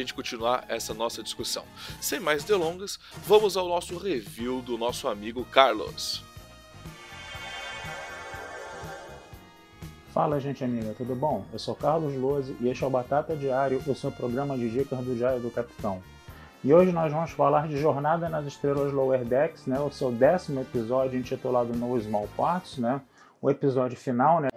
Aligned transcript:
gente 0.00 0.14
continuar 0.14 0.64
essa 0.68 0.92
nossa 0.92 1.22
discussão. 1.22 1.64
Sem 2.00 2.18
mais 2.20 2.44
delongas, 2.44 2.98
vamos 3.26 3.56
ao 3.56 3.68
nosso 3.68 3.96
review 3.96 4.60
do 4.62 4.76
nosso 4.76 5.08
amigo 5.08 5.44
Carlos. 5.44 6.22
Fala, 10.12 10.40
gente 10.40 10.64
amiga, 10.64 10.92
tudo 10.98 11.14
bom? 11.14 11.44
Eu 11.52 11.58
sou 11.58 11.74
Carlos 11.74 12.14
Lose 12.16 12.56
e 12.60 12.68
este 12.68 12.82
é 12.82 12.86
o 12.86 12.90
Batata 12.90 13.36
Diário, 13.36 13.80
o 13.86 13.94
seu 13.94 14.10
programa 14.10 14.58
de 14.58 14.68
dicas 14.68 14.98
do 14.98 15.14
Diário 15.14 15.40
do 15.40 15.50
Capitão. 15.50 16.02
E 16.64 16.74
hoje 16.74 16.92
nós 16.92 17.12
vamos 17.12 17.30
falar 17.30 17.68
de 17.68 17.78
Jornada 17.78 18.28
nas 18.28 18.44
Estrelas 18.44 18.92
Lower 18.92 19.24
Decks, 19.24 19.66
né, 19.66 19.80
o 19.80 19.90
seu 19.90 20.10
décimo 20.10 20.60
episódio 20.60 21.18
intitulado 21.18 21.72
No 21.72 21.98
Small 21.98 22.28
Parts, 22.36 22.76
né, 22.76 23.00
o 23.40 23.48
episódio 23.48 23.96
final, 23.96 24.40
né? 24.40 24.49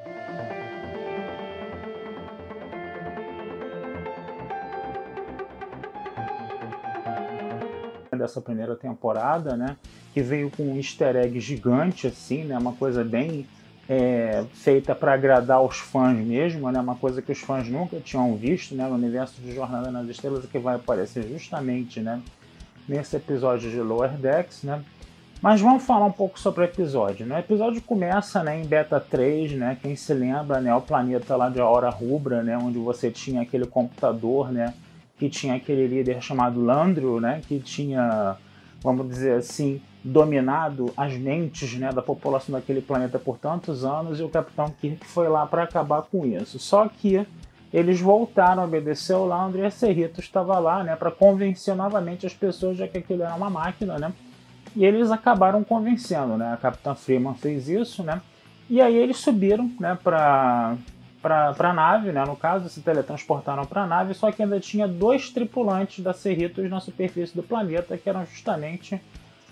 Dessa 8.24 8.42
primeira 8.42 8.76
temporada, 8.76 9.56
né? 9.56 9.76
Que 10.14 10.22
veio 10.22 10.50
com 10.50 10.64
um 10.64 10.78
easter 10.78 11.16
egg 11.16 11.40
gigante, 11.40 12.08
assim, 12.08 12.44
né? 12.46 12.58
Uma 12.58 12.74
coisa 12.74 13.04
bem 13.04 13.46
é, 13.88 14.46
feita 14.54 14.96
para 14.96 15.14
agradar 15.14 15.62
os 15.62 15.78
fãs 15.78 16.18
mesmo, 16.18 16.72
né? 16.72 16.80
Uma 16.80 16.96
coisa 16.96 17.22
que 17.22 17.32
os 17.32 17.40
fãs 17.40 17.68
nunca 17.68 18.00
tinham 18.00 18.36
visto, 18.36 18.74
né? 18.74 18.88
No 18.88 18.96
universo 18.96 19.42
de 19.42 19.54
Jornada 19.54 19.92
nas 19.92 20.08
Estrelas, 20.08 20.46
que 20.46 20.58
vai 20.58 20.76
aparecer 20.76 21.28
justamente, 21.28 22.00
né? 22.00 22.22
Nesse 22.88 23.18
episódio 23.18 23.70
de 23.70 23.80
Lower 23.80 24.12
Decks, 24.12 24.64
né? 24.64 24.84
Mas 25.42 25.60
vamos 25.60 25.84
falar 25.84 26.06
um 26.06 26.12
pouco 26.12 26.40
sobre 26.40 26.62
o 26.62 26.64
episódio. 26.64 27.26
Né? 27.26 27.36
O 27.36 27.40
episódio 27.40 27.82
começa 27.82 28.42
né, 28.42 28.62
em 28.62 28.66
Beta 28.66 28.98
3, 28.98 29.52
né? 29.52 29.78
Quem 29.82 29.94
se 29.94 30.14
lembra, 30.14 30.62
né? 30.62 30.74
O 30.74 30.80
planeta 30.80 31.36
lá 31.36 31.50
de 31.50 31.60
Hora 31.60 31.90
Rubra, 31.90 32.42
né? 32.42 32.58
Onde 32.58 32.80
você 32.80 33.12
tinha 33.12 33.42
aquele 33.42 33.66
computador, 33.66 34.54
né? 34.54 34.74
Que 35.18 35.30
tinha 35.30 35.56
aquele 35.56 35.88
líder 35.88 36.22
chamado 36.22 36.62
Landro, 36.62 37.20
né? 37.20 37.42
Que 37.48 37.60
tinha, 37.60 38.36
vamos 38.82 39.08
dizer 39.08 39.38
assim, 39.38 39.82
dominado 40.04 40.92
as 40.98 41.14
mentes 41.14 41.74
né, 41.76 41.92
da 41.92 42.02
população 42.02 42.54
daquele 42.54 42.82
planeta 42.82 43.18
por 43.18 43.38
tantos 43.38 43.86
anos 43.86 44.20
e 44.20 44.24
o 44.24 44.30
Capitão 44.30 44.74
Kirk 44.82 45.06
foi 45.06 45.30
lá 45.30 45.46
para 45.46 45.64
acabar 45.64 46.02
com 46.02 46.26
isso. 46.26 46.60
Só 46.60 46.90
que 46.90 47.26
eles 47.72 48.02
voltaram 48.02 48.62
a 48.62 48.66
obedecer 48.66 49.16
o 49.16 49.26
Landro 49.26 49.62
e 49.62 49.66
a 49.66 49.72
Cerrito 49.72 50.20
estava 50.20 50.60
lá 50.60 50.84
né, 50.84 50.96
para 50.96 51.10
convencer 51.10 51.74
novamente 51.74 52.26
as 52.26 52.34
pessoas 52.34 52.78
de 52.78 52.88
que 52.88 52.98
aquilo 52.98 53.24
era 53.24 53.34
uma 53.34 53.50
máquina, 53.50 53.98
né? 53.98 54.14
E 54.76 54.86
eles 54.86 55.12
acabaram 55.12 55.64
convencendo, 55.64 56.36
né? 56.36 56.54
A 56.54 56.58
Capitã 56.58 56.96
Freeman 56.96 57.36
fez 57.36 57.70
isso, 57.70 58.04
né? 58.04 58.22
E 58.70 58.82
aí 58.82 58.96
eles 58.96 59.18
subiram, 59.18 59.70
né, 59.80 59.98
para 60.04 60.76
para 61.24 61.56
a 61.58 61.74
nave, 61.74 62.12
né? 62.12 62.26
No 62.26 62.36
caso, 62.36 62.68
se 62.68 62.82
teletransportaram 62.82 63.66
para 63.66 63.84
a 63.84 63.88
nave, 63.88 64.14
só 64.14 64.30
que 64.30 64.44
ainda 64.44 64.60
tinha 64.60 64.86
dois 64.86 65.30
tripulantes 65.30 66.04
da 66.04 66.14
Cerritos 66.14 66.70
na 66.70 66.82
superfície 66.82 67.34
do 67.34 67.42
planeta, 67.42 67.98
que 67.98 68.10
eram 68.10 68.26
justamente 68.26 69.02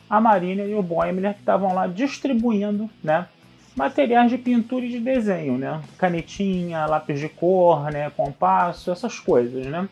a 0.10 0.20
Marina 0.20 0.64
e 0.64 0.76
o 0.76 0.84
Boimler, 0.84 1.34
que 1.34 1.40
estavam 1.40 1.74
lá 1.74 1.88
distribuindo, 1.88 2.90
né? 3.02 3.26
Materiais 3.74 4.30
de 4.30 4.38
pintura 4.38 4.86
e 4.86 4.90
de 4.90 5.00
desenho, 5.00 5.58
né? 5.58 5.82
Canetinha, 5.98 6.86
lápis 6.86 7.22
de 7.22 7.30
cor, 7.30 7.90
né? 7.90 8.10
Compasso, 8.10 8.92
essas 8.92 9.18
coisas, 9.18 9.66
né? 9.66 9.88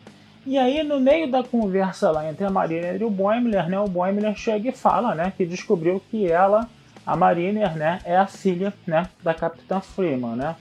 E 0.46 0.58
aí, 0.58 0.82
no 0.82 1.00
meio 1.00 1.30
da 1.30 1.42
conversa 1.42 2.10
lá 2.10 2.28
entre 2.28 2.44
a 2.44 2.50
Mariner 2.50 3.00
e 3.00 3.04
o 3.04 3.10
Boimler, 3.10 3.68
né, 3.68 3.78
o 3.78 3.86
Boimler 3.86 4.34
chega 4.34 4.70
e 4.70 4.72
fala 4.72 5.14
né, 5.14 5.32
que 5.36 5.44
descobriu 5.44 6.02
que 6.10 6.30
ela, 6.30 6.66
a 7.06 7.14
Mariner, 7.14 7.76
né, 7.76 8.00
é 8.04 8.16
a 8.16 8.26
filha 8.26 8.72
né, 8.86 9.06
da 9.22 9.34
Capitã 9.34 9.80
Freeman. 9.80 10.36
Né? 10.36 10.56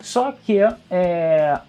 Só 0.00 0.32
que 0.32 0.58
é, 0.90 1.60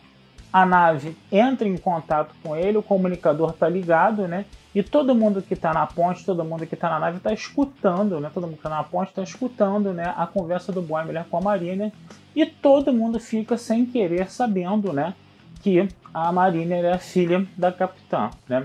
a 0.52 0.66
nave 0.66 1.16
entra 1.32 1.68
em 1.68 1.78
contato 1.78 2.34
com 2.44 2.56
ele, 2.56 2.78
o 2.78 2.84
comunicador 2.84 3.52
está 3.52 3.70
ligado, 3.70 4.28
né? 4.28 4.46
E 4.74 4.82
todo 4.82 5.14
mundo 5.14 5.42
que 5.42 5.54
está 5.54 5.74
na 5.74 5.86
ponte, 5.86 6.26
todo 6.26 6.46
mundo 6.46 6.66
que 6.66 6.76
está 6.76 6.90
na 6.90 7.00
nave 7.00 7.18
está 7.18 7.34
escutando, 7.34 8.20
né? 8.20 8.32
Todo 8.34 8.44
mundo 8.44 8.54
que 8.54 8.60
está 8.60 8.70
na 8.70 8.84
ponte 8.84 9.10
está 9.10 9.22
escutando, 9.22 9.94
né? 9.94 10.14
A 10.18 10.26
conversa 10.26 10.72
do 10.72 10.82
Boimler 10.82 11.26
com 11.30 11.38
a 11.38 11.42
Mariner 11.42 11.92
e 12.36 12.46
todo 12.46 12.94
mundo 12.94 13.20
fica 13.20 13.58
sem 13.58 13.86
querer 13.86 14.30
sabendo, 14.30 14.94
né? 14.94 15.14
Que 15.62 15.90
a 16.14 16.32
Mariner 16.32 16.86
é 16.86 16.94
a 16.94 17.00
filha 17.00 17.46
da 17.58 17.72
capitã, 17.72 18.30
né? 18.48 18.64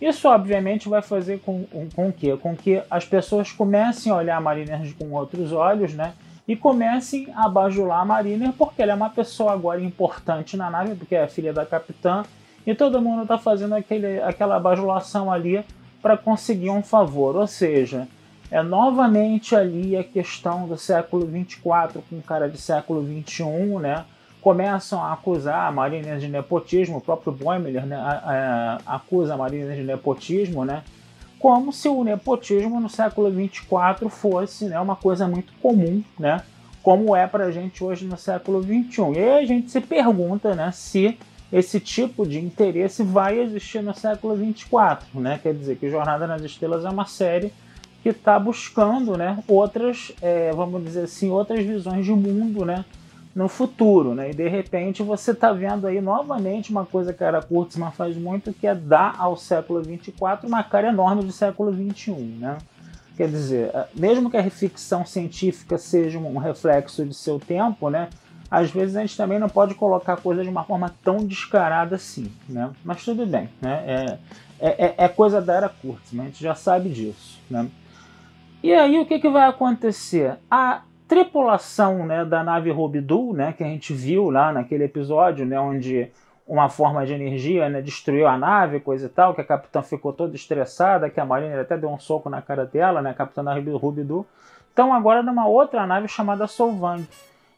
Isso, 0.00 0.28
obviamente, 0.28 0.88
vai 0.88 1.00
fazer 1.00 1.38
com, 1.40 1.64
com, 1.64 1.88
com, 1.88 2.12
com 2.38 2.56
que 2.56 2.82
as 2.90 3.04
pessoas 3.04 3.52
comecem 3.52 4.12
a 4.12 4.16
olhar 4.16 4.36
a 4.36 4.40
Mariner 4.40 4.92
com 4.98 5.12
outros 5.12 5.52
olhos, 5.52 5.94
né? 5.94 6.14
E 6.46 6.54
comecem 6.54 7.28
a 7.34 7.48
bajular 7.48 8.00
a 8.00 8.04
Mariner 8.04 8.52
porque 8.52 8.82
ela 8.82 8.92
é 8.92 8.94
uma 8.94 9.10
pessoa 9.10 9.52
agora 9.52 9.80
importante 9.80 10.56
na 10.56 10.70
nave, 10.70 10.94
porque 10.94 11.14
é 11.14 11.26
filha 11.26 11.52
da 11.52 11.64
capitã, 11.64 12.24
e 12.66 12.74
todo 12.74 13.00
mundo 13.00 13.22
está 13.22 13.38
fazendo 13.38 13.74
aquele, 13.74 14.20
aquela 14.22 14.58
bajulação 14.60 15.32
ali 15.32 15.64
para 16.02 16.16
conseguir 16.16 16.70
um 16.70 16.82
favor. 16.82 17.36
Ou 17.36 17.46
seja, 17.46 18.06
é 18.50 18.62
novamente 18.62 19.56
ali 19.56 19.96
a 19.96 20.04
questão 20.04 20.66
do 20.68 20.76
século 20.76 21.26
24 21.26 22.02
com 22.08 22.20
cara 22.20 22.48
de 22.48 22.58
século 22.58 23.02
21, 23.02 23.78
né? 23.78 24.04
começam 24.44 25.02
a 25.02 25.14
acusar 25.14 25.66
a 25.66 25.72
Marina 25.72 26.18
de 26.18 26.28
nepotismo, 26.28 26.98
o 26.98 27.00
próprio 27.00 27.32
Boimler 27.32 27.86
né, 27.86 27.96
acusa 28.84 29.32
a 29.32 29.36
Marina 29.38 29.74
de 29.74 29.82
nepotismo, 29.82 30.66
né, 30.66 30.82
como 31.44 31.74
se 31.74 31.90
o 31.90 32.02
nepotismo 32.02 32.80
no 32.80 32.88
século 32.88 33.30
24 33.30 34.08
fosse 34.08 34.64
né, 34.64 34.80
uma 34.80 34.96
coisa 34.96 35.28
muito 35.28 35.52
comum, 35.60 36.02
né, 36.18 36.42
como 36.82 37.14
é 37.14 37.26
para 37.26 37.44
a 37.44 37.50
gente 37.50 37.84
hoje 37.84 38.06
no 38.06 38.16
século 38.16 38.62
21. 38.62 39.12
E 39.12 39.18
aí 39.18 39.44
a 39.44 39.46
gente 39.46 39.70
se 39.70 39.78
pergunta 39.78 40.54
né, 40.54 40.72
se 40.72 41.18
esse 41.52 41.78
tipo 41.80 42.26
de 42.26 42.38
interesse 42.38 43.02
vai 43.02 43.38
existir 43.38 43.82
no 43.82 43.92
século 43.92 44.34
24, 44.34 45.20
né? 45.20 45.38
Quer 45.42 45.52
dizer 45.52 45.76
que 45.76 45.90
Jornada 45.90 46.26
nas 46.26 46.40
Estrelas 46.40 46.82
é 46.82 46.88
uma 46.88 47.04
série 47.04 47.52
que 48.02 48.08
está 48.08 48.38
buscando, 48.38 49.14
né, 49.18 49.38
outras, 49.46 50.12
é, 50.22 50.50
vamos 50.50 50.82
dizer 50.82 51.02
assim, 51.02 51.28
outras 51.28 51.62
visões 51.62 52.06
de 52.06 52.12
mundo, 52.12 52.64
né, 52.64 52.86
no 53.34 53.48
futuro, 53.48 54.14
né? 54.14 54.30
E 54.30 54.34
de 54.34 54.48
repente 54.48 55.02
você 55.02 55.32
está 55.32 55.52
vendo 55.52 55.86
aí 55.86 56.00
novamente 56.00 56.70
uma 56.70 56.86
coisa 56.86 57.12
que 57.12 57.24
Era 57.24 57.42
Kurtzman 57.42 57.90
faz 57.90 58.16
muito, 58.16 58.52
que 58.52 58.66
é 58.66 58.74
dar 58.74 59.16
ao 59.18 59.36
século 59.36 59.82
24 59.82 60.46
uma 60.46 60.62
cara 60.62 60.88
enorme 60.88 61.24
de 61.24 61.32
século 61.32 61.72
21, 61.72 62.16
né? 62.38 62.58
Quer 63.16 63.28
dizer, 63.28 63.70
eh, 63.74 63.88
mesmo 63.94 64.30
que 64.30 64.36
a 64.36 64.50
ficção 64.50 65.04
científica 65.04 65.78
seja 65.78 66.18
um 66.18 66.38
reflexo 66.38 67.04
de 67.04 67.14
seu 67.14 67.40
tempo, 67.40 67.90
né? 67.90 68.08
Às 68.50 68.70
vezes 68.70 68.94
a 68.94 69.00
gente 69.00 69.16
também 69.16 69.38
não 69.38 69.48
pode 69.48 69.74
colocar 69.74 70.16
coisas 70.16 70.44
de 70.44 70.50
uma 70.50 70.62
forma 70.62 70.94
tão 71.02 71.16
descarada 71.16 71.96
assim, 71.96 72.30
né? 72.48 72.70
Mas 72.84 73.04
tudo 73.04 73.26
bem, 73.26 73.48
né? 73.60 73.82
É, 73.86 74.18
é, 74.60 74.86
é, 74.86 74.94
é 74.96 75.08
coisa 75.08 75.40
da 75.40 75.54
Era 75.54 75.68
Kurtzman, 75.68 76.26
a 76.26 76.28
gente 76.28 76.42
já 76.42 76.54
sabe 76.54 76.88
disso, 76.88 77.40
né? 77.50 77.68
E 78.62 78.72
aí 78.72 78.98
o 78.98 79.06
que, 79.06 79.18
que 79.18 79.28
vai 79.28 79.48
acontecer? 79.48 80.36
A 80.50 80.82
tripulação 81.14 82.04
né, 82.04 82.24
da 82.24 82.42
nave 82.42 82.72
Robidu, 82.72 83.32
né, 83.32 83.52
que 83.52 83.62
a 83.62 83.66
gente 83.68 83.92
viu 83.92 84.30
lá 84.30 84.52
naquele 84.52 84.82
episódio, 84.82 85.46
né, 85.46 85.60
onde 85.60 86.10
uma 86.44 86.68
forma 86.68 87.06
de 87.06 87.12
energia 87.12 87.68
né, 87.68 87.80
destruiu 87.80 88.26
a 88.26 88.36
nave, 88.36 88.80
coisa 88.80 89.06
e 89.06 89.08
tal, 89.08 89.32
que 89.32 89.40
a 89.40 89.44
capitã 89.44 89.80
ficou 89.80 90.12
toda 90.12 90.34
estressada, 90.34 91.08
que 91.08 91.20
a 91.20 91.24
Marina 91.24 91.60
até 91.60 91.78
deu 91.78 91.88
um 91.88 92.00
soco 92.00 92.28
na 92.28 92.42
cara 92.42 92.66
dela, 92.66 93.00
né, 93.00 93.10
a 93.10 93.14
capitã 93.14 93.44
da 93.44 93.54
Rubidu. 93.54 94.26
Então 94.72 94.92
agora 94.92 95.22
numa 95.22 95.46
outra 95.46 95.86
nave 95.86 96.08
chamada 96.08 96.48
Solvang. 96.48 97.06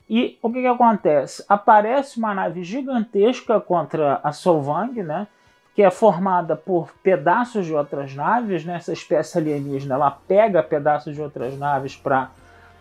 E 0.09 0.39
o 0.43 0.53
que, 0.53 0.61
que 0.61 0.67
acontece? 0.67 1.43
Aparece 1.49 2.19
uma 2.19 2.35
nave 2.35 2.63
gigantesca 2.63 3.59
contra 3.59 4.21
a 4.23 4.33
Solvang, 4.33 5.03
né? 5.03 5.27
Que 5.75 5.83
é 5.83 5.91
formada 5.91 6.55
por 6.55 6.93
pedaços 7.03 7.65
de 7.67 7.75
outras 7.75 8.15
naves, 8.15 8.65
né? 8.65 8.77
Essa 8.77 8.93
espécie 8.93 9.39
alienígena, 9.39 9.95
ela 9.95 10.11
pega 10.11 10.63
pedaços 10.63 11.15
de 11.15 11.21
outras 11.21 11.59
naves 11.59 11.97
para 11.97 12.31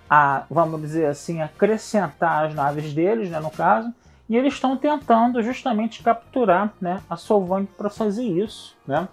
a, 0.10 0.44
vamos 0.50 0.82
dizer 0.82 1.08
assim, 1.08 1.42
acrescentar 1.42 2.46
as 2.46 2.56
naves 2.56 2.94
deles, 2.94 3.30
né, 3.30 3.40
no 3.40 3.50
caso, 3.50 3.94
E 4.28 4.36
eles 4.36 4.56
estão 4.56 4.76
tentando 4.76 5.42
justamente 5.44 6.02
capturar 6.02 6.74
né, 6.82 7.00
a 7.10 7.16
Solvang 7.16 7.68
para 7.78 7.90
fazer 7.90 8.24
isso. 8.24 8.76
Né? 8.88 9.08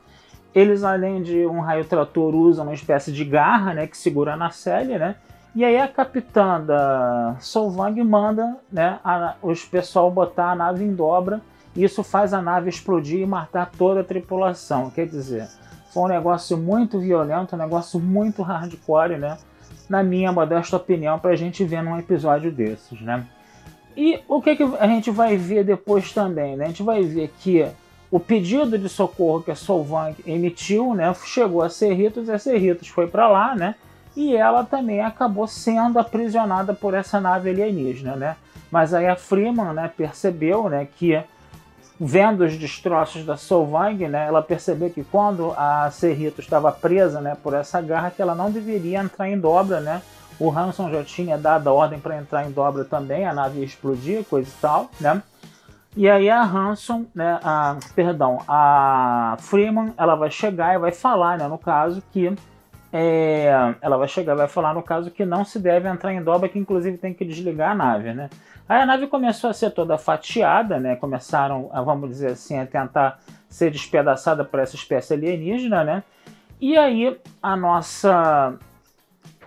Eles, 0.54 0.84
além 0.84 1.22
de 1.22 1.46
um 1.46 1.60
raio 1.60 1.84
trator, 1.84 2.34
usam 2.34 2.64
uma 2.64 2.74
espécie 2.74 3.12
de 3.12 3.24
garra 3.24 3.74
né, 3.74 3.86
que 3.86 3.96
segura 3.96 4.36
na 4.36 4.50
Célia, 4.50 4.98
né? 4.98 5.16
E 5.54 5.66
aí 5.66 5.78
a 5.78 5.86
capitã 5.86 6.58
da 6.58 7.36
Solvang 7.40 8.02
manda 8.02 8.56
né, 8.70 8.98
a, 9.04 9.34
os 9.42 9.66
pessoal 9.66 10.10
botar 10.10 10.52
a 10.52 10.54
nave 10.54 10.82
em 10.82 10.94
dobra. 10.94 11.42
E 11.76 11.84
isso 11.84 12.02
faz 12.02 12.32
a 12.32 12.40
nave 12.40 12.70
explodir 12.70 13.20
e 13.20 13.26
matar 13.26 13.70
toda 13.70 14.00
a 14.00 14.04
tripulação. 14.04 14.90
Quer 14.90 15.06
dizer, 15.06 15.46
foi 15.92 16.04
um 16.04 16.08
negócio 16.08 16.56
muito 16.56 16.98
violento, 16.98 17.54
um 17.54 17.58
negócio 17.58 18.00
muito 18.00 18.42
hardcore, 18.42 19.18
né? 19.18 19.36
Na 19.92 20.02
minha 20.02 20.32
modesta 20.32 20.74
opinião, 20.74 21.18
para 21.18 21.32
a 21.32 21.36
gente 21.36 21.62
ver 21.64 21.82
num 21.82 21.98
episódio 21.98 22.50
desses, 22.50 22.98
né? 23.02 23.26
E 23.94 24.20
o 24.26 24.40
que, 24.40 24.56
que 24.56 24.62
a 24.62 24.86
gente 24.86 25.10
vai 25.10 25.36
ver 25.36 25.64
depois 25.64 26.14
também, 26.14 26.56
né? 26.56 26.64
A 26.64 26.68
gente 26.68 26.82
vai 26.82 27.02
ver 27.02 27.30
que 27.40 27.66
o 28.10 28.18
pedido 28.18 28.78
de 28.78 28.88
socorro 28.88 29.42
que 29.42 29.50
a 29.50 29.54
Solvang 29.54 30.16
emitiu, 30.26 30.94
né, 30.94 31.14
chegou 31.26 31.60
a 31.60 31.68
Cerritos 31.68 32.26
e 32.26 32.32
a 32.32 32.38
Cerritos 32.38 32.88
foi 32.88 33.06
para 33.06 33.28
lá, 33.28 33.54
né? 33.54 33.74
E 34.16 34.34
ela 34.34 34.64
também 34.64 35.02
acabou 35.02 35.46
sendo 35.46 35.98
aprisionada 35.98 36.72
por 36.72 36.94
essa 36.94 37.20
nave 37.20 37.50
alienígena, 37.50 38.16
né? 38.16 38.36
Mas 38.70 38.94
aí 38.94 39.06
a 39.06 39.14
Freeman, 39.14 39.74
né, 39.74 39.90
percebeu, 39.94 40.70
né, 40.70 40.88
que 40.96 41.22
vendo 42.00 42.44
os 42.44 42.56
destroços 42.56 43.24
da 43.24 43.36
Solvang, 43.36 44.08
né, 44.08 44.26
ela 44.26 44.42
percebeu 44.42 44.90
que 44.90 45.04
quando 45.04 45.52
a 45.56 45.90
Cerritos 45.90 46.44
estava 46.44 46.72
presa, 46.72 47.20
né, 47.20 47.36
por 47.42 47.54
essa 47.54 47.80
garra, 47.80 48.10
que 48.10 48.20
ela 48.20 48.34
não 48.34 48.50
deveria 48.50 49.00
entrar 49.00 49.28
em 49.28 49.38
dobra, 49.38 49.80
né? 49.80 50.02
O 50.38 50.50
Hanson 50.50 50.90
já 50.90 51.04
tinha 51.04 51.38
dado 51.38 51.68
a 51.68 51.72
ordem 51.72 52.00
para 52.00 52.16
entrar 52.16 52.44
em 52.44 52.50
dobra 52.50 52.84
também, 52.84 53.26
a 53.26 53.32
nave 53.32 53.60
ia 53.60 53.64
explodir, 53.64 54.24
coisa 54.24 54.48
e 54.48 54.60
tal, 54.60 54.90
né? 55.00 55.22
E 55.94 56.08
aí 56.08 56.30
a 56.30 56.42
Hanson, 56.42 57.04
né, 57.14 57.38
a, 57.44 57.76
perdão, 57.94 58.38
a 58.48 59.36
Freeman, 59.38 59.92
ela 59.96 60.14
vai 60.14 60.30
chegar 60.30 60.74
e 60.74 60.78
vai 60.78 60.90
falar, 60.90 61.38
né, 61.38 61.46
no 61.46 61.58
caso 61.58 62.02
que 62.12 62.34
é, 62.92 63.74
ela 63.80 63.96
vai 63.96 64.06
chegar, 64.06 64.34
vai 64.34 64.48
falar 64.48 64.74
no 64.74 64.82
caso 64.82 65.10
que 65.10 65.24
não 65.24 65.44
se 65.44 65.58
deve 65.58 65.88
entrar 65.88 66.12
em 66.12 66.22
dobra, 66.22 66.48
que 66.48 66.58
inclusive 66.58 66.98
tem 66.98 67.14
que 67.14 67.24
desligar 67.24 67.70
a 67.70 67.74
nave, 67.74 68.12
né? 68.12 68.28
Aí 68.68 68.82
a 68.82 68.86
nave 68.86 69.06
começou 69.06 69.48
a 69.48 69.54
ser 69.54 69.70
toda 69.70 69.96
fatiada, 69.96 70.78
né? 70.78 70.94
Começaram, 70.96 71.70
a, 71.72 71.80
vamos 71.80 72.10
dizer 72.10 72.32
assim, 72.32 72.58
a 72.58 72.66
tentar 72.66 73.18
ser 73.48 73.70
despedaçada 73.70 74.44
por 74.44 74.60
essa 74.60 74.76
espécie 74.76 75.14
alienígena, 75.14 75.82
né? 75.82 76.02
E 76.60 76.76
aí 76.76 77.18
a 77.42 77.56
nossa 77.56 78.54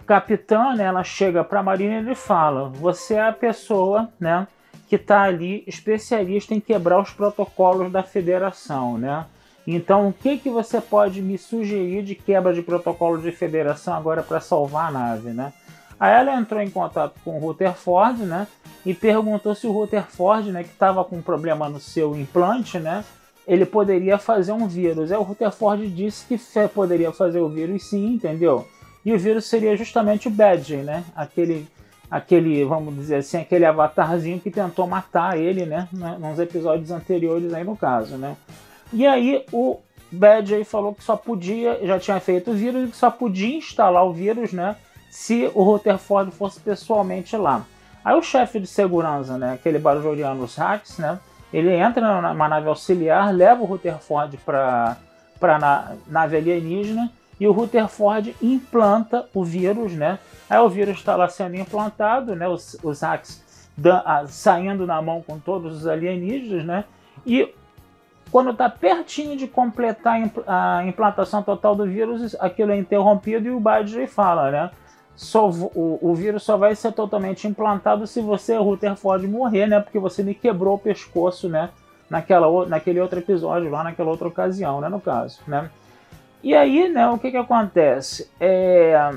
capitã, 0.08 0.76
né, 0.76 0.84
ela 0.84 1.04
chega 1.04 1.44
para 1.44 1.60
a 1.60 1.64
Marina 1.64 2.12
e 2.12 2.16
fala: 2.16 2.70
"Você 2.70 3.14
é 3.14 3.28
a 3.28 3.32
pessoa, 3.32 4.10
né, 4.20 4.48
que 4.88 4.96
está 4.96 5.22
ali 5.22 5.64
especialista 5.68 6.54
em 6.54 6.60
quebrar 6.60 7.00
os 7.00 7.12
protocolos 7.12 7.92
da 7.92 8.04
federação, 8.04 8.98
né? 8.98 9.26
Então, 9.68 10.08
o 10.08 10.14
que 10.14 10.38
que 10.38 10.50
você 10.50 10.80
pode 10.80 11.22
me 11.22 11.38
sugerir 11.38 12.04
de 12.04 12.16
quebra 12.16 12.54
de 12.54 12.62
protocolo 12.62 13.20
de 13.20 13.32
federação 13.32 13.94
agora 13.94 14.22
para 14.22 14.40
salvar 14.40 14.90
a 14.90 14.92
nave, 14.92 15.32
né?" 15.32 15.54
Aí 16.00 16.14
ela 16.14 16.36
entrou 16.36 16.62
em 16.62 16.70
contato 16.70 17.16
com 17.24 17.38
o 17.38 17.40
Rutherford, 17.40 18.24
né, 18.24 18.48
e 18.86 18.94
perguntou 18.94 19.56
se 19.56 19.66
o 19.66 19.72
Rutherford, 19.72 20.52
né, 20.52 20.64
que 20.64 20.70
estava 20.70 21.04
com 21.06 21.16
um 21.16 21.22
problema 21.22 21.70
no 21.70 21.80
seu 21.80 22.16
implante, 22.18 22.78
né, 22.78 23.04
ele 23.48 23.66
poderia 23.66 24.18
fazer 24.18 24.52
um 24.52 24.68
vírus. 24.68 25.12
Aí 25.12 25.18
o 25.18 25.24
Rutherford 25.24 25.88
disse 25.88 26.26
que 26.26 26.38
poderia 26.68 27.12
fazer 27.12 27.40
o 27.40 27.50
vírus 27.50 27.90
sim, 27.90 28.14
entendeu? 28.14 28.68
E 29.06 29.14
o 29.14 29.20
vírus 29.20 29.46
seria 29.46 29.78
justamente 29.78 30.28
o 30.28 30.32
Badger, 30.32 30.84
né? 30.84 31.04
Aquele, 31.16 31.68
aquele, 32.10 32.66
vamos 32.66 32.96
dizer 32.96 33.18
assim, 33.18 33.38
aquele 33.38 33.64
avatarzinho 33.64 34.40
que 34.40 34.50
tentou 34.50 34.88
matar 34.88 35.38
ele, 35.38 35.64
né? 35.64 35.88
Nos 36.20 36.40
episódios 36.40 36.90
anteriores 36.90 37.54
aí 37.54 37.64
no 37.64 37.78
caso, 37.78 38.18
né? 38.18 38.36
E 38.96 39.06
aí 39.06 39.46
o 39.52 39.82
Badger 40.10 40.64
falou 40.64 40.96
que 40.96 41.04
só 41.04 41.18
podia, 41.18 41.86
já 41.86 42.00
tinha 42.00 42.18
feito 42.22 42.52
o 42.52 42.54
vírus 42.54 42.92
que 42.92 42.96
só 42.96 43.12
podia 43.12 43.58
instalar 43.58 44.06
o 44.06 44.14
vírus, 44.14 44.54
né? 44.54 44.78
Se 45.10 45.52
o 45.54 45.64
Rutherford 45.64 46.32
fosse 46.32 46.62
pessoalmente 46.62 47.36
lá. 47.36 47.66
Aí 48.06 48.16
o 48.16 48.22
chefe 48.22 48.58
de 48.58 48.68
segurança, 48.68 49.38
né? 49.38 49.56
Aquele 49.56 49.80
bajoriano, 49.80 50.46
os 50.46 50.56
hacks, 50.56 50.98
né? 50.98 51.20
Ele 51.52 51.76
entra 51.76 52.22
numa 52.22 52.48
nave 52.48 52.70
auxiliar, 52.70 53.34
leva 53.34 53.62
o 53.62 53.66
Rutherford 53.66 54.38
para 54.38 54.96
a 55.42 55.96
nave 56.08 56.38
alienígena 56.38 57.12
e 57.38 57.46
o 57.46 57.52
Rutherford 57.52 58.34
implanta 58.42 59.28
o 59.34 59.44
vírus, 59.44 59.92
né? 59.92 60.20
Aí 60.50 60.60
o 60.60 60.70
vírus 60.70 61.00
está 61.00 61.18
lá 61.18 61.28
sendo 61.28 61.58
implantado, 61.58 62.34
né? 62.34 62.48
Os, 62.48 62.78
os 62.82 63.02
hacks 63.02 63.44
da, 63.76 64.00
a, 64.00 64.26
saindo 64.26 64.88
na 64.88 65.02
mão 65.02 65.22
com 65.22 65.38
todos 65.38 65.80
os 65.80 65.86
alienígenas, 65.86 66.64
né? 66.66 66.86
E 67.26 67.54
quando 68.32 68.52
está 68.52 68.70
pertinho 68.70 69.38
de 69.38 69.48
completar 69.48 70.20
a 70.48 70.84
implantação 70.86 71.42
total 71.42 71.76
do 71.76 71.86
vírus, 71.86 72.36
aquilo 72.40 72.72
é 72.72 72.78
interrompido 72.78 73.48
e 73.48 73.52
o 73.52 73.60
Badger 73.60 74.10
fala, 74.10 74.52
né? 74.52 74.72
Só, 75.16 75.50
o, 75.50 76.00
o 76.02 76.14
vírus 76.14 76.44
só 76.44 76.58
vai 76.58 76.76
ser 76.76 76.92
totalmente 76.92 77.48
implantado 77.48 78.06
se 78.06 78.20
você, 78.20 78.58
Rutherford, 78.58 79.26
morrer, 79.28 79.68
né? 79.68 79.80
Porque 79.80 79.98
você 79.98 80.22
me 80.22 80.36
quebrou 80.36 80.76
o 80.76 80.80
pescoço, 80.80 81.48
né? 81.48 81.70
Naquela, 82.10 82.66
naquele 82.66 83.00
outro 83.00 83.20
episódio, 83.20 83.72
lá 83.72 83.84
naquela 83.84 84.10
outra 84.10 84.28
ocasião, 84.28 84.82
né? 84.82 84.90
No 84.90 85.00
caso, 85.00 85.40
né? 85.48 85.70
E 86.44 86.54
aí, 86.54 86.90
né, 86.90 87.08
o 87.08 87.18
que 87.18 87.32
que 87.32 87.38
acontece? 87.38 88.30
É, 88.40 89.12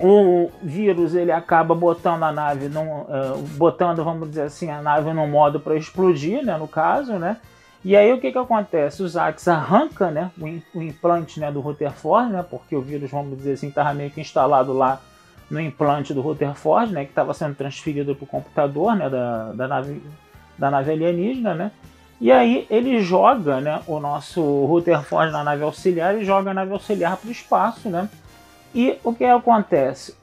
o 0.00 0.50
vírus 0.60 1.14
ele 1.14 1.30
acaba 1.30 1.74
botando 1.74 2.24
a 2.24 2.32
nave, 2.32 2.68
num, 2.68 3.02
uh, 3.02 3.38
botando, 3.56 4.02
vamos 4.02 4.30
dizer 4.30 4.42
assim, 4.42 4.68
a 4.68 4.82
nave 4.82 5.12
no 5.12 5.28
modo 5.28 5.60
para 5.60 5.76
explodir, 5.76 6.44
né, 6.44 6.56
no 6.56 6.66
caso, 6.66 7.12
né? 7.14 7.36
E 7.84 7.94
aí 7.94 8.12
o 8.12 8.20
que 8.20 8.32
que 8.32 8.38
acontece? 8.38 9.02
Os 9.02 9.16
Axe 9.16 9.50
arranca, 9.50 10.10
né, 10.10 10.30
o, 10.38 10.78
o, 10.78 10.82
implante, 10.82 11.38
né, 11.38 11.52
do 11.52 11.60
Rutherford, 11.60 12.32
né, 12.32 12.44
porque 12.48 12.74
o 12.74 12.80
vírus, 12.80 13.10
vamos 13.10 13.36
dizer 13.36 13.52
assim, 13.52 13.68
estava 13.68 13.92
meio 13.92 14.10
que 14.10 14.20
instalado 14.20 14.72
lá 14.72 15.00
no 15.50 15.60
implante 15.60 16.14
do 16.14 16.22
Rutherford, 16.22 16.92
né, 16.92 17.04
que 17.04 17.10
estava 17.10 17.34
sendo 17.34 17.54
transferido 17.54 18.16
para 18.16 18.24
o 18.24 18.26
computador, 18.26 18.96
né, 18.96 19.10
da, 19.10 19.52
da 19.52 19.68
nave 19.68 20.00
da 20.58 20.70
nave 20.70 20.92
alienígena, 20.92 21.54
né? 21.54 21.72
E 22.20 22.30
aí 22.30 22.66
ele 22.70 23.00
joga 23.00 23.60
né, 23.60 23.82
o 23.86 23.98
nosso 23.98 24.40
Rutherford 24.66 25.32
na 25.32 25.42
nave 25.42 25.62
auxiliar 25.62 26.16
e 26.16 26.24
joga 26.24 26.52
a 26.52 26.54
nave 26.54 26.72
auxiliar 26.72 27.16
para 27.16 27.28
o 27.28 27.32
espaço, 27.32 27.88
né? 27.88 28.08
E 28.74 28.98
o 29.04 29.12
que 29.12 29.24
acontece? 29.24 30.14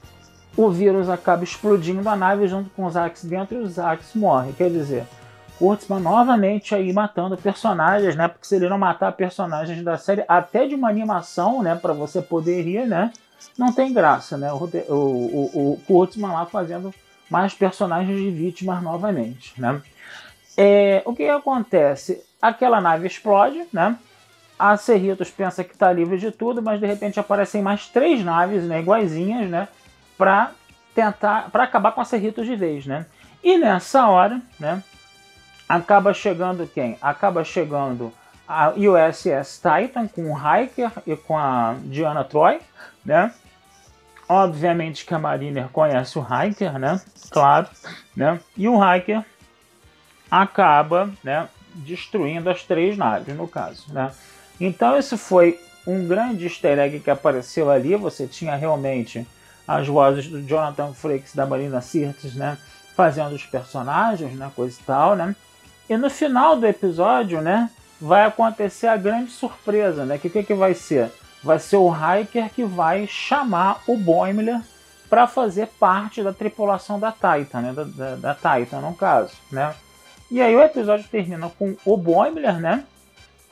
O 0.56 0.70
vírus 0.70 1.08
acaba 1.08 1.44
explodindo 1.44 2.06
a 2.08 2.16
nave 2.16 2.46
junto 2.48 2.70
com 2.70 2.84
os 2.84 2.96
Axe 2.96 3.26
dentro 3.26 3.56
e 3.56 3.60
os 3.60 3.78
Axe 3.78 4.18
morrem. 4.18 4.52
Quer 4.52 4.70
dizer, 4.70 5.06
Kurtzman 5.62 6.00
novamente 6.00 6.74
aí 6.74 6.92
matando 6.92 7.36
personagens, 7.36 8.16
né? 8.16 8.26
Porque 8.26 8.44
se 8.44 8.56
ele 8.56 8.68
não 8.68 8.76
matar 8.76 9.12
personagens 9.12 9.80
da 9.84 9.96
série, 9.96 10.24
até 10.26 10.66
de 10.66 10.74
uma 10.74 10.88
animação, 10.88 11.62
né? 11.62 11.76
Para 11.76 11.92
você 11.92 12.20
poder 12.20 12.62
rir, 12.62 12.84
né? 12.84 13.12
Não 13.56 13.72
tem 13.72 13.92
graça, 13.92 14.36
né? 14.36 14.52
O, 14.52 14.64
o, 14.88 15.72
o, 15.72 15.80
Kurtzman 15.86 16.32
lá 16.32 16.46
fazendo 16.46 16.92
mais 17.30 17.54
personagens 17.54 18.18
de 18.18 18.28
vítimas 18.28 18.82
novamente, 18.82 19.54
né? 19.60 19.80
É, 20.56 21.00
o 21.04 21.14
que 21.14 21.28
acontece? 21.28 22.24
Aquela 22.40 22.80
nave 22.80 23.06
explode, 23.06 23.62
né? 23.72 23.96
A 24.58 24.76
Cerritos 24.76 25.30
pensa 25.30 25.62
que 25.62 25.74
está 25.74 25.92
livre 25.92 26.18
de 26.18 26.32
tudo, 26.32 26.60
mas 26.60 26.80
de 26.80 26.86
repente 26.86 27.20
aparecem 27.20 27.62
mais 27.62 27.86
três 27.86 28.24
naves, 28.24 28.64
né, 28.64 28.80
iguaizinhas, 28.80 29.48
né, 29.48 29.66
para 30.16 30.52
tentar, 30.94 31.50
para 31.50 31.64
acabar 31.64 31.92
com 31.92 32.00
a 32.00 32.04
Cerritos 32.04 32.46
de 32.46 32.54
vez, 32.54 32.84
né? 32.84 33.06
E 33.42 33.58
nessa 33.58 34.08
hora, 34.08 34.40
né, 34.60 34.82
acaba 35.68 36.12
chegando 36.12 36.66
quem? 36.66 36.96
Acaba 37.00 37.44
chegando 37.44 38.12
a 38.46 38.70
USS 38.70 39.60
Titan 39.62 40.06
com 40.08 40.32
o 40.32 40.36
Hiker 40.36 40.90
e 41.06 41.16
com 41.16 41.38
a 41.38 41.76
Diana 41.84 42.24
Troy, 42.24 42.60
né? 43.04 43.32
Obviamente 44.28 45.04
que 45.04 45.14
a 45.14 45.18
Mariner 45.18 45.68
conhece 45.68 46.18
o 46.18 46.22
Hiker, 46.22 46.78
né? 46.78 47.00
Claro, 47.30 47.68
né? 48.16 48.40
E 48.56 48.68
o 48.68 48.76
Hiker 48.76 49.24
acaba 50.30 51.10
né, 51.22 51.46
destruindo 51.74 52.48
as 52.48 52.62
três 52.62 52.96
naves, 52.96 53.36
no 53.36 53.46
caso. 53.46 53.92
Né? 53.92 54.10
Então, 54.58 54.96
esse 54.96 55.18
foi 55.18 55.60
um 55.86 56.06
grande 56.08 56.44
easter 56.44 56.78
egg 56.78 57.00
que 57.00 57.10
apareceu 57.10 57.70
ali. 57.70 57.94
Você 57.96 58.26
tinha 58.26 58.56
realmente 58.56 59.26
as 59.68 59.86
vozes 59.86 60.26
do 60.28 60.42
Jonathan 60.42 60.94
Frakes 60.94 61.34
da 61.34 61.44
Marina 61.44 61.80
Sirtis, 61.80 62.34
né, 62.34 62.56
fazendo 62.96 63.34
os 63.34 63.44
personagens, 63.44 64.32
né, 64.32 64.50
coisa 64.56 64.78
e 64.80 64.84
tal, 64.84 65.14
né? 65.14 65.36
E 65.92 65.96
no 65.98 66.08
final 66.08 66.56
do 66.56 66.66
episódio, 66.66 67.42
né, 67.42 67.68
vai 68.00 68.24
acontecer 68.24 68.86
a 68.86 68.96
grande 68.96 69.30
surpresa, 69.30 70.06
né? 70.06 70.16
O 70.16 70.18
que, 70.18 70.42
que 70.42 70.54
vai 70.54 70.72
ser? 70.72 71.12
Vai 71.44 71.58
ser 71.58 71.76
o 71.76 71.92
Hiker 71.92 72.48
que 72.48 72.64
vai 72.64 73.06
chamar 73.06 73.82
o 73.86 73.94
Boimler 73.94 74.62
para 75.10 75.26
fazer 75.26 75.66
parte 75.78 76.22
da 76.22 76.32
tripulação 76.32 76.98
da 76.98 77.12
Titan, 77.12 77.60
né? 77.60 77.72
Da, 77.74 77.84
da, 77.84 78.14
da 78.16 78.34
Titan, 78.34 78.80
no 78.80 78.94
caso, 78.94 79.34
né? 79.50 79.74
E 80.30 80.40
aí 80.40 80.56
o 80.56 80.62
episódio 80.62 81.06
termina 81.10 81.50
com 81.50 81.76
o 81.84 81.94
Boimler, 81.98 82.58
né? 82.58 82.84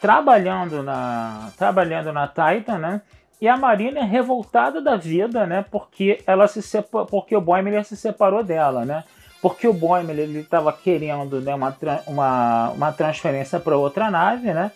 Trabalhando 0.01 0.83
na, 0.83 1.51
trabalhando 1.59 2.11
na 2.11 2.27
Titan, 2.27 2.79
né? 2.79 3.03
E 3.39 3.47
a 3.47 3.59
Marina 3.59 4.01
é 4.01 4.05
revoltada 4.05 4.81
da 4.81 4.97
vida, 4.97 5.47
né? 5.47 5.63
Porque 5.71 6.23
ela 6.27 6.49
se 6.49 6.63
separ, 6.63 7.05
porque 7.05 7.37
o 7.37 7.41
Boimler 7.43 7.85
se 7.85 7.99
separou 7.99 8.43
dela, 8.43 8.87
né? 8.87 9.05
Porque 9.41 9.67
o 9.67 9.73
Boimler 9.73 10.19
ele 10.19 10.41
estava 10.41 10.73
querendo 10.73 11.41
né, 11.41 11.55
uma, 11.55 11.77
uma, 12.07 12.71
uma 12.71 12.93
transferência 12.93 13.59
para 13.59 13.77
outra 13.77 14.11
nave, 14.11 14.53
né? 14.53 14.71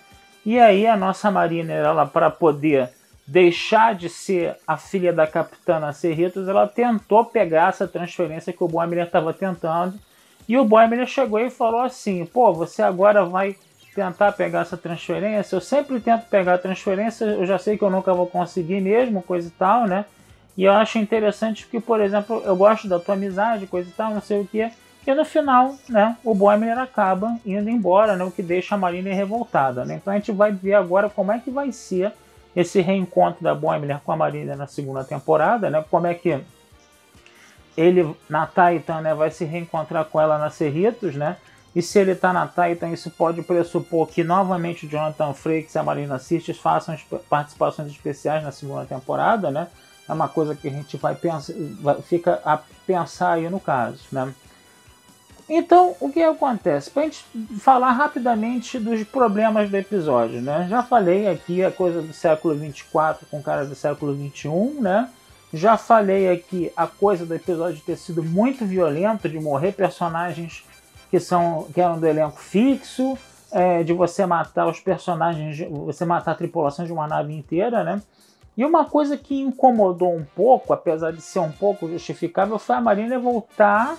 E 0.44 0.58
aí 0.58 0.86
a 0.86 0.96
nossa 0.96 1.30
Mariner, 1.30 1.84
ela 1.84 2.06
para 2.06 2.30
poder 2.30 2.90
deixar 3.26 3.94
de 3.94 4.08
ser 4.08 4.56
a 4.66 4.76
filha 4.76 5.12
da 5.12 5.26
capitã 5.26 5.92
Cerritos, 5.92 6.48
ela 6.48 6.66
tentou 6.66 7.24
pegar 7.24 7.70
essa 7.70 7.88
transferência 7.88 8.52
que 8.52 8.62
o 8.62 8.68
Boimler 8.68 9.06
estava 9.06 9.32
tentando. 9.32 9.98
E 10.46 10.58
o 10.58 10.64
Boimler 10.64 11.06
chegou 11.06 11.40
e 11.40 11.48
falou 11.50 11.80
assim: 11.80 12.26
pô, 12.26 12.52
você 12.52 12.82
agora 12.82 13.24
vai 13.24 13.56
tentar 13.94 14.32
pegar 14.32 14.60
essa 14.60 14.76
transferência. 14.76 15.56
Eu 15.56 15.60
sempre 15.60 16.00
tento 16.00 16.26
pegar 16.26 16.54
a 16.54 16.58
transferência, 16.58 17.24
eu 17.24 17.46
já 17.46 17.58
sei 17.58 17.78
que 17.78 17.84
eu 17.84 17.90
nunca 17.90 18.12
vou 18.12 18.26
conseguir 18.26 18.80
mesmo, 18.80 19.22
coisa 19.22 19.48
e 19.48 19.52
tal, 19.52 19.86
né? 19.86 20.04
E 20.56 20.64
eu 20.64 20.72
acho 20.72 20.98
interessante 20.98 21.64
porque, 21.64 21.80
por 21.80 22.00
exemplo, 22.00 22.42
eu 22.44 22.54
gosto 22.56 22.88
da 22.88 23.00
tua 23.00 23.14
amizade, 23.14 23.66
coisa 23.66 23.88
e 23.88 23.92
tal, 23.92 24.14
não 24.14 24.20
sei 24.20 24.40
o 24.40 24.46
que. 24.46 24.70
E 25.06 25.14
no 25.14 25.24
final, 25.24 25.74
né, 25.88 26.16
o 26.24 26.34
Boimler 26.34 26.78
acaba 26.78 27.36
indo 27.44 27.68
embora, 27.68 28.16
né, 28.16 28.24
o 28.24 28.30
que 28.30 28.42
deixa 28.42 28.74
a 28.74 28.78
Mariner 28.78 29.14
revoltada. 29.14 29.84
Né? 29.84 29.96
Então 29.96 30.12
a 30.12 30.16
gente 30.16 30.32
vai 30.32 30.52
ver 30.52 30.74
agora 30.74 31.10
como 31.10 31.32
é 31.32 31.38
que 31.38 31.50
vai 31.50 31.72
ser 31.72 32.12
esse 32.54 32.80
reencontro 32.80 33.42
da 33.42 33.54
Boimler 33.54 34.00
com 34.04 34.12
a 34.12 34.16
Mariner 34.16 34.56
na 34.56 34.66
segunda 34.66 35.02
temporada, 35.02 35.68
né? 35.68 35.84
Como 35.90 36.06
é 36.06 36.14
que 36.14 36.40
ele 37.76 38.14
na 38.28 38.46
Titan, 38.46 39.00
né, 39.00 39.12
vai 39.12 39.30
se 39.30 39.44
reencontrar 39.44 40.04
com 40.04 40.20
ela 40.20 40.38
na 40.38 40.50
Cerritos, 40.50 41.16
né? 41.16 41.36
E 41.74 41.82
se 41.82 41.98
ele 41.98 42.12
está 42.12 42.32
na 42.32 42.46
Titan, 42.46 42.90
isso 42.90 43.10
pode 43.10 43.42
pressupor 43.42 44.06
que 44.06 44.22
novamente 44.22 44.86
o 44.86 44.88
Jonathan 44.88 45.34
Frakes 45.34 45.74
e 45.74 45.78
a 45.78 45.82
Marina 45.82 46.20
Sirtis 46.20 46.56
façam 46.56 46.96
participações 47.28 47.90
especiais 47.90 48.44
na 48.44 48.52
segunda 48.52 48.84
temporada, 48.84 49.50
né? 49.50 49.66
É 50.08 50.12
uma 50.12 50.28
coisa 50.28 50.54
que 50.54 50.68
a 50.68 50.70
gente 50.70 50.96
vai 50.96 51.14
pensar, 51.14 51.54
vai, 51.80 52.00
fica 52.02 52.40
a 52.44 52.58
pensar 52.86 53.32
aí 53.32 53.48
no 53.48 53.60
caso, 53.60 54.00
né? 54.12 54.34
Então, 55.48 55.94
o 56.00 56.10
que 56.10 56.22
acontece? 56.22 56.90
Para 56.90 57.02
a 57.02 57.04
gente 57.04 57.24
falar 57.58 57.92
rapidamente 57.92 58.78
dos 58.78 59.04
problemas 59.04 59.68
do 59.68 59.76
episódio, 59.76 60.40
né? 60.40 60.66
Já 60.70 60.82
falei 60.82 61.28
aqui 61.28 61.62
a 61.62 61.70
coisa 61.70 62.00
do 62.00 62.12
século 62.14 62.54
24 62.54 63.26
com 63.26 63.42
cara 63.42 63.66
do 63.66 63.74
século 63.74 64.14
21, 64.14 64.80
né? 64.80 65.10
Já 65.52 65.76
falei 65.76 66.30
aqui 66.30 66.72
a 66.74 66.86
coisa 66.86 67.26
do 67.26 67.34
episódio 67.34 67.80
ter 67.84 67.96
sido 67.96 68.22
muito 68.22 68.64
violento, 68.64 69.28
de 69.28 69.38
morrer 69.38 69.72
personagens 69.72 70.64
que 71.10 71.20
são 71.20 71.68
que 71.72 71.80
eram 71.80 72.00
do 72.00 72.06
elenco 72.06 72.40
fixo, 72.40 73.16
é, 73.52 73.84
de 73.84 73.92
você 73.92 74.26
matar 74.26 74.66
os 74.66 74.80
personagens, 74.80 75.58
você 75.70 76.04
matar 76.04 76.32
a 76.32 76.34
tripulação 76.34 76.84
de 76.84 76.92
uma 76.92 77.06
nave 77.06 77.32
inteira, 77.34 77.84
né? 77.84 78.02
E 78.56 78.64
uma 78.64 78.84
coisa 78.84 79.16
que 79.16 79.40
incomodou 79.40 80.14
um 80.14 80.24
pouco, 80.24 80.72
apesar 80.72 81.12
de 81.12 81.20
ser 81.20 81.40
um 81.40 81.50
pouco 81.50 81.88
justificável, 81.88 82.58
foi 82.58 82.76
a 82.76 82.80
Marina 82.80 83.18
voltar 83.18 83.96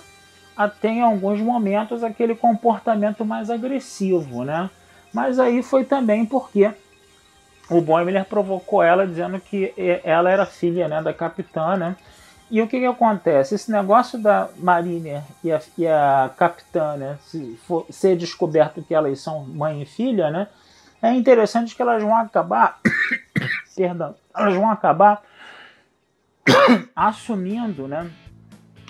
a 0.56 0.68
ter 0.68 0.88
em 0.88 1.02
alguns 1.02 1.40
momentos 1.40 2.02
aquele 2.02 2.34
comportamento 2.34 3.24
mais 3.24 3.50
agressivo, 3.50 4.44
né? 4.44 4.70
Mas 5.12 5.38
aí 5.38 5.62
foi 5.62 5.84
também 5.84 6.24
porque 6.24 6.72
o 7.68 7.80
Boimler 7.80 8.24
provocou 8.24 8.82
ela 8.82 9.06
dizendo 9.06 9.38
que 9.38 9.74
ela 10.02 10.30
era 10.30 10.46
filha 10.46 10.88
né, 10.88 11.02
da 11.02 11.12
capitã, 11.12 11.76
né? 11.76 11.96
E 12.50 12.62
o 12.62 12.68
que, 12.68 12.78
que 12.78 12.86
acontece? 12.86 13.56
Esse 13.56 13.72
negócio 13.72 14.18
da 14.18 14.48
Mariner 14.56 15.22
e 15.42 15.50
a, 15.50 15.60
e 15.76 15.86
a 15.86 16.30
capitã, 16.36 16.96
né, 16.96 17.18
se 17.24 17.58
for, 17.66 17.84
ser 17.90 18.16
descoberto 18.16 18.82
que 18.82 18.94
elas 18.94 19.20
são 19.20 19.44
mãe 19.44 19.82
e 19.82 19.86
filha, 19.86 20.30
né? 20.30 20.46
É 21.02 21.12
interessante 21.12 21.74
que 21.74 21.82
elas 21.82 22.02
vão 22.02 22.16
acabar, 22.16 22.78
perdão, 23.76 24.14
elas 24.34 24.54
vão 24.54 24.70
acabar 24.70 25.22
assumindo, 26.96 27.86
né, 27.86 28.10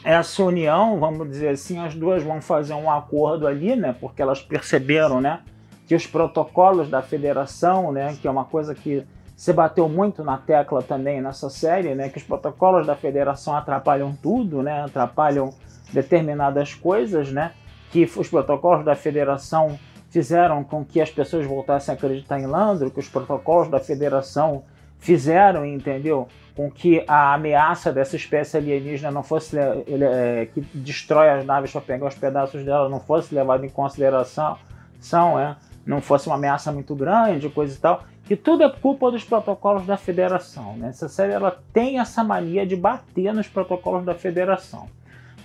essa 0.07 0.45
união, 0.45 1.01
vamos 1.01 1.29
dizer 1.29 1.49
assim, 1.49 1.85
as 1.85 1.93
duas 1.93 2.23
vão 2.23 2.41
fazer 2.41 2.75
um 2.75 2.89
acordo 2.89 3.45
ali, 3.45 3.75
né? 3.75 3.93
Porque 4.01 4.23
elas 4.23 4.41
perceberam, 4.41 5.21
né? 5.21 5.41
Que 5.85 5.97
os 5.97 6.07
protocolos 6.07 6.89
da 6.89 7.03
federação, 7.03 7.91
né? 7.91 8.17
Que 8.23 8.29
é 8.29 8.31
uma 8.31 8.45
coisa 8.45 8.73
que 8.73 9.05
se 9.37 9.53
bateu 9.53 9.89
muito 9.89 10.23
na 10.23 10.39
tecla 10.39 10.81
também 10.81 11.21
nessa 11.21 11.51
série, 11.51 11.93
né? 11.97 12.09
Que 12.09 12.19
os 12.19 12.23
protocolos 12.23 12.87
da 12.87 12.95
federação 12.95 13.57
atrapalham 13.57 14.17
tudo, 14.23 14.63
né? 14.63 14.85
Atrapalham 14.85 15.53
determinadas 15.93 16.73
coisas, 16.73 17.33
né? 17.33 17.51
Que 17.91 18.05
os 18.05 18.29
protocolos 18.29 18.85
da 18.85 18.95
federação 18.95 19.77
fizeram 20.09 20.63
com 20.63 20.85
que 20.85 21.01
as 21.01 21.11
pessoas 21.11 21.45
voltassem 21.45 21.93
a 21.93 21.97
acreditar 21.97 22.39
em 22.39 22.47
Landro, 22.47 22.93
que 22.93 23.01
os 23.01 23.09
protocolos 23.09 23.69
da 23.69 23.81
federação 23.81 24.63
fizeram, 25.07 25.65
entendeu? 25.65 26.27
Com 26.55 26.69
que 26.69 27.05
a 27.07 27.35
ameaça 27.35 27.93
dessa 27.93 28.17
espécie 28.17 28.57
alienígena 28.57 29.13
não 29.13 29.23
fosse 29.23 29.57
é, 29.57 30.49
que 30.53 30.61
destrói 30.75 31.31
as 31.31 31.47
naves 31.47 31.71
para 31.71 31.81
pegar 31.81 32.07
os 32.09 32.15
pedaços 32.15 32.65
dela 32.65 32.89
não 32.89 32.99
fosse 32.99 33.33
levado 33.33 33.65
em 33.65 33.69
consideração, 33.69 34.59
são, 34.99 35.39
é, 35.39 35.55
não 35.87 36.01
fosse 36.01 36.27
uma 36.27 36.35
ameaça 36.35 36.73
muito 36.73 36.95
grande, 36.97 37.49
coisa 37.49 37.77
e 37.77 37.79
tal. 37.79 38.03
Que 38.25 38.35
tudo 38.35 38.65
é 38.65 38.71
culpa 38.71 39.09
dos 39.13 39.23
protocolos 39.23 39.87
da 39.87 39.97
Federação. 39.97 40.77
Né? 40.77 40.89
Essa 40.89 41.09
série 41.09 41.33
ela 41.33 41.57
tem 41.73 42.01
essa 42.01 42.25
mania 42.25 42.67
de 42.67 42.75
bater 42.75 43.33
nos 43.33 43.47
protocolos 43.47 44.05
da 44.05 44.15
Federação. 44.15 44.89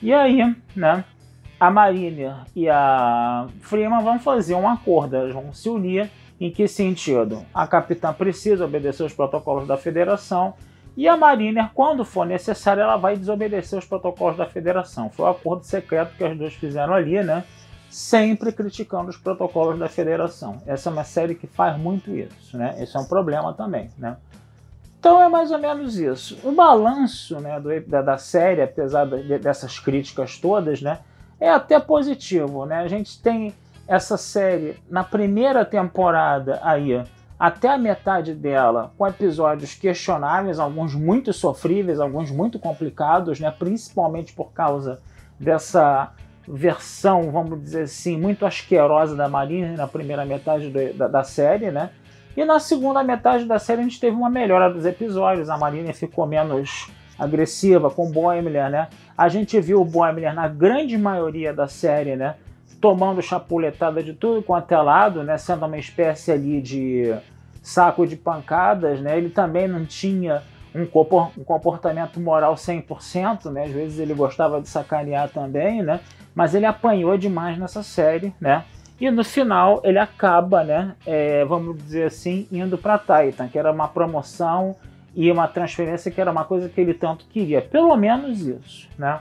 E 0.01 0.12
aí, 0.12 0.56
né? 0.75 1.03
A 1.60 1.70
Mariner 1.70 2.38
e 2.56 2.68
a 2.68 3.46
Freeman 3.60 4.03
vão 4.03 4.18
fazer 4.18 4.56
um 4.56 4.68
acordo, 4.68 5.15
elas 5.15 5.32
vão 5.32 5.53
se 5.53 5.70
unir 5.70 6.10
em 6.41 6.51
que 6.51 6.67
sentido? 6.67 7.45
A 7.53 7.67
capitã 7.67 8.12
precisa 8.12 8.65
obedecer 8.65 9.03
os 9.03 9.13
protocolos 9.13 9.67
da 9.67 9.77
federação 9.77 10.55
e 10.98 11.07
a 11.07 11.15
Mariner, 11.15 11.69
quando 11.74 12.03
for 12.03 12.25
necessário, 12.25 12.81
ela 12.81 12.98
vai 12.98 13.15
desobedecer 13.15 13.77
os 13.77 13.86
protocolos 13.86 14.38
da 14.38 14.45
federação. 14.45 15.10
Foi 15.10 15.25
o 15.25 15.27
um 15.27 15.31
acordo 15.31 15.63
secreto 15.63 16.15
que 16.17 16.24
as 16.24 16.38
duas 16.38 16.53
fizeram 16.53 16.93
ali, 16.93 17.24
né? 17.24 17.45
Sempre 17.89 18.51
criticando 18.51 19.10
os 19.10 19.17
protocolos 19.17 19.77
da 19.77 19.88
federação. 19.88 20.57
Essa 20.65 20.89
é 20.89 20.91
uma 20.91 21.03
série 21.03 21.36
que 21.36 21.45
faz 21.48 21.77
muito 21.77 22.12
isso, 22.13 22.57
né? 22.57 22.75
Esse 22.79 22.98
é 22.98 23.00
um 23.00 23.05
problema 23.05 23.53
também, 23.53 23.89
né? 23.98 24.17
Então 25.00 25.21
é 25.21 25.29
mais 25.29 25.51
ou 25.51 25.60
menos 25.60 25.98
isso. 25.98 26.38
O 26.43 26.51
balanço 26.51 27.39
né, 27.39 27.60
do, 27.60 27.69
da, 27.88 28.01
da 28.01 28.17
série, 28.17 28.62
apesar 28.62 29.05
de, 29.05 29.39
dessas 29.39 29.79
críticas 29.79 30.38
todas, 30.38 30.81
né, 30.81 31.00
é 31.39 31.50
até 31.50 31.79
positivo. 31.79 32.67
Né? 32.67 32.77
A 32.77 32.88
gente 32.88 33.19
tem 33.19 33.51
essa 33.91 34.15
série 34.15 34.77
na 34.89 35.03
primeira 35.03 35.65
temporada 35.65 36.62
aí 36.63 37.03
até 37.38 37.67
a 37.67 37.77
metade 37.77 38.33
dela 38.33 38.93
com 38.98 39.05
episódios 39.05 39.74
questionáveis, 39.74 40.60
alguns 40.60 40.95
muito 40.95 41.33
sofríveis, 41.33 42.00
alguns 42.00 42.31
muito 42.31 42.57
complicados, 42.57 43.41
né? 43.41 43.51
principalmente 43.51 44.31
por 44.31 44.53
causa 44.53 45.01
dessa 45.38 46.13
versão, 46.48 47.31
vamos 47.31 47.62
dizer 47.62 47.81
assim, 47.81 48.17
muito 48.17 48.45
asquerosa 48.45 49.13
da 49.13 49.27
Marina 49.27 49.75
na 49.75 49.88
primeira 49.88 50.24
metade 50.24 50.69
do, 50.69 50.93
da, 50.93 51.10
da, 51.10 51.24
série, 51.25 51.69
né? 51.69 51.89
E 52.36 52.45
na 52.45 52.60
segunda 52.60 53.03
metade 53.03 53.43
da 53.43 53.60
série 53.60 53.81
a 53.81 53.83
gente 53.83 54.00
teve 54.00 54.15
uma 54.15 54.29
melhora 54.29 54.74
dos 54.74 54.86
episódios, 54.86 55.50
a 55.50 55.57
Marina 55.57 55.91
ficou 55.91 56.25
menos 56.25 56.89
agressiva 57.19 57.91
com 57.91 58.07
o 58.07 58.12
Boimler, 58.12 58.69
né? 58.69 58.88
A 59.17 59.27
gente 59.27 59.60
viu 59.60 59.81
o 59.81 59.86
Boimler 59.86 60.33
na 60.33 60.48
grande 60.48 60.98
maioria 60.98 61.53
da 61.53 61.67
série, 61.67 62.15
né? 62.15 62.36
Tomando 62.81 63.21
chapuletada 63.21 64.01
de 64.01 64.13
tudo 64.13 64.41
quanto 64.41 64.71
é 64.71 64.81
lado, 64.81 65.23
né, 65.23 65.38
sendo 65.38 65.65
uma 65.65 65.77
espécie 65.77 66.31
ali 66.31 66.59
de 66.59 67.15
saco 67.61 68.07
de 68.07 68.15
pancadas, 68.15 69.00
né, 69.00 69.17
ele 69.17 69.29
também 69.29 69.67
não 69.67 69.85
tinha 69.85 70.41
um 70.73 70.85
comportamento 71.43 72.19
moral 72.19 72.55
100%, 72.55 73.51
né, 73.51 73.65
às 73.65 73.71
vezes 73.71 74.00
ele 74.00 74.15
gostava 74.15 74.59
de 74.59 74.67
sacanear 74.67 75.29
também, 75.29 75.83
né, 75.83 76.00
mas 76.33 76.55
ele 76.55 76.65
apanhou 76.65 77.15
demais 77.17 77.57
nessa 77.57 77.83
série, 77.83 78.33
né, 78.41 78.63
e 79.00 79.11
no 79.11 79.23
final 79.23 79.79
ele 79.83 80.00
acaba, 80.00 80.63
né, 80.63 80.95
é, 81.05 81.45
vamos 81.45 81.77
dizer 81.77 82.07
assim, 82.07 82.47
indo 82.51 82.77
para 82.77 82.97
Titan, 82.97 83.47
que 83.47 83.59
era 83.59 83.71
uma 83.71 83.88
promoção 83.88 84.75
e 85.13 85.31
uma 85.31 85.47
transferência 85.47 86.09
que 86.09 86.19
era 86.19 86.31
uma 86.31 86.45
coisa 86.45 86.67
que 86.67 86.81
ele 86.81 86.95
tanto 86.95 87.25
queria, 87.25 87.61
pelo 87.61 87.95
menos 87.95 88.41
isso, 88.41 88.89
né. 88.97 89.19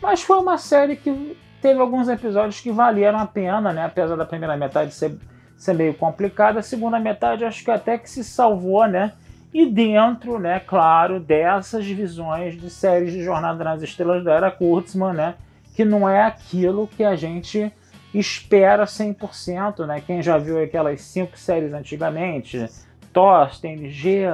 Mas 0.00 0.22
foi 0.22 0.38
uma 0.38 0.58
série 0.58 0.94
que 0.94 1.36
teve 1.62 1.80
alguns 1.80 2.08
episódios 2.08 2.60
que 2.60 2.72
valeram 2.72 3.20
a 3.20 3.26
pena, 3.26 3.72
né? 3.72 3.84
Apesar 3.84 4.16
da 4.16 4.26
primeira 4.26 4.56
metade 4.56 4.92
ser, 4.92 5.16
ser 5.56 5.72
meio 5.72 5.94
complicada, 5.94 6.58
a 6.58 6.62
segunda 6.62 6.98
metade 6.98 7.44
acho 7.44 7.64
que 7.64 7.70
até 7.70 7.96
que 7.96 8.10
se 8.10 8.24
salvou, 8.24 8.86
né? 8.88 9.12
E 9.54 9.66
dentro, 9.66 10.38
né, 10.38 10.60
claro, 10.60 11.20
dessas 11.20 11.86
visões 11.86 12.58
de 12.58 12.68
séries 12.68 13.12
de 13.12 13.22
Jornada 13.22 13.62
nas 13.62 13.82
Estrelas 13.82 14.24
da 14.24 14.32
Era 14.32 14.50
Kurtzman, 14.50 15.12
né? 15.12 15.34
Que 15.76 15.84
não 15.84 16.08
é 16.08 16.24
aquilo 16.24 16.88
que 16.88 17.04
a 17.04 17.14
gente 17.14 17.72
espera 18.12 18.84
100%, 18.84 19.86
né? 19.86 20.02
Quem 20.04 20.20
já 20.20 20.38
viu 20.38 20.60
aquelas 20.60 21.00
cinco 21.02 21.38
séries 21.38 21.72
antigamente, 21.72 22.66
TOS, 23.12 23.60
TNG, 23.60 24.24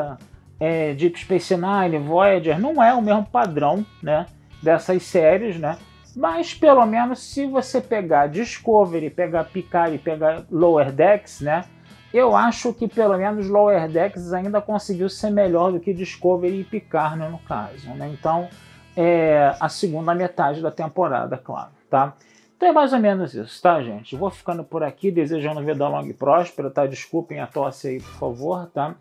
é, 0.59 0.95
Deep 0.95 1.19
Space 1.21 1.55
Nine, 1.55 1.99
Voyager, 1.99 2.59
não 2.59 2.83
é 2.83 2.95
o 2.95 3.03
mesmo 3.03 3.25
padrão, 3.25 3.85
né? 4.03 4.27
Dessas 4.63 5.03
séries, 5.03 5.59
né? 5.59 5.77
Mas 6.19 6.53
pelo 6.53 6.85
menos 6.85 7.21
se 7.21 7.47
você 7.47 7.81
pegar 7.81 8.27
Discovery, 8.27 9.09
pegar 9.09 9.45
Picard 9.45 9.97
pegar 9.99 10.45
Lower 10.51 10.91
Decks, 10.91 11.41
né? 11.41 11.65
Eu 12.13 12.35
acho 12.35 12.75
que 12.75 12.89
pelo 12.89 13.17
menos 13.17 13.49
Lower 13.49 13.89
Decks 13.89 14.33
ainda 14.33 14.61
conseguiu 14.61 15.09
ser 15.09 15.31
melhor 15.31 15.71
do 15.71 15.79
que 15.79 15.95
Discovery 15.95 16.63
e 16.63 16.65
Picard, 16.65 17.17
né, 17.17 17.29
no 17.29 17.39
caso. 17.39 17.89
Né? 17.91 18.11
Então, 18.13 18.49
é 18.97 19.55
a 19.61 19.69
segunda 19.69 20.13
metade 20.13 20.61
da 20.61 20.73
temporada, 20.73 21.39
claro. 21.39 21.71
tá? 21.89 22.15
Então 22.57 22.69
é 22.69 22.73
mais 22.73 22.93
ou 22.93 22.99
menos 22.99 23.33
isso, 23.35 23.63
tá, 23.63 23.81
gente? 23.81 24.17
Vou 24.17 24.29
ficando 24.29 24.65
por 24.65 24.83
aqui, 24.83 25.13
desejando 25.13 25.63
vida 25.63 25.87
longa 25.87 26.09
e 26.09 26.15
próspera, 26.15 26.69
tá? 26.69 26.85
Desculpem 26.85 27.39
a 27.39 27.47
tosse 27.47 27.87
aí, 27.87 28.01
por 28.01 28.15
favor, 28.15 28.67
tá? 28.75 28.97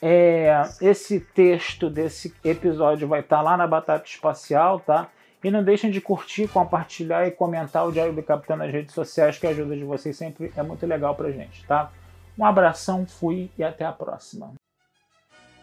É, 0.00 0.62
esse 0.80 1.18
texto 1.18 1.90
desse 1.90 2.32
episódio 2.44 3.08
vai 3.08 3.18
estar 3.18 3.38
tá 3.38 3.42
lá 3.42 3.56
na 3.56 3.66
Batata 3.66 4.06
Espacial, 4.06 4.78
tá? 4.78 5.08
E 5.42 5.50
não 5.50 5.64
deixem 5.64 5.90
de 5.90 6.00
curtir, 6.00 6.46
compartilhar 6.48 7.26
e 7.26 7.32
comentar 7.32 7.86
o 7.86 7.92
Diário 7.92 8.12
do 8.12 8.22
Capitão 8.22 8.56
nas 8.56 8.70
redes 8.70 8.94
sociais, 8.94 9.38
que 9.38 9.46
a 9.46 9.50
ajuda 9.50 9.76
de 9.76 9.84
vocês 9.84 10.16
sempre 10.16 10.52
é 10.56 10.62
muito 10.62 10.86
legal 10.86 11.14
pra 11.14 11.32
gente, 11.32 11.64
tá? 11.66 11.90
Um 12.38 12.44
abração, 12.44 13.04
fui 13.06 13.50
e 13.58 13.64
até 13.64 13.84
a 13.84 13.92
próxima. 13.92 14.52